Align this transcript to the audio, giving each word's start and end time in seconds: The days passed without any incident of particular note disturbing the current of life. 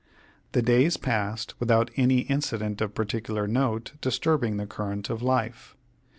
The 0.53 0.63
days 0.63 0.97
passed 0.97 1.53
without 1.59 1.91
any 1.95 2.21
incident 2.21 2.81
of 2.81 2.95
particular 2.95 3.45
note 3.45 3.91
disturbing 4.01 4.57
the 4.57 4.65
current 4.65 5.11
of 5.11 5.21
life. 5.21 5.75